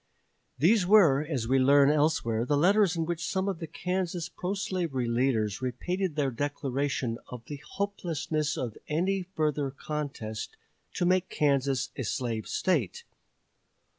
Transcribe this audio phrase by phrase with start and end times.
[0.57, 4.55] These were, as we learn elsewhere, the letters in which some of the Kansas pro
[4.55, 10.57] slavery leaders repeated their declaration of the hopelessness of any further contest
[10.95, 13.03] to make Kansas a slave State.